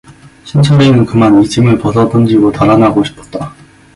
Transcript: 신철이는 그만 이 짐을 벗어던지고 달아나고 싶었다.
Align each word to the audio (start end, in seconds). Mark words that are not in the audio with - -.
신철이는 0.45 1.05
그만 1.05 1.39
이 1.43 1.47
짐을 1.47 1.77
벗어던지고 1.77 2.51
달아나고 2.51 3.03
싶었다. 3.03 3.53